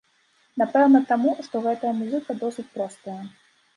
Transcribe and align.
Напэўна, 0.61 1.01
таму, 1.11 1.35
што 1.47 1.55
гэтая 1.65 1.93
музыка 2.01 2.39
досыць 2.43 2.69
простая. 2.79 3.21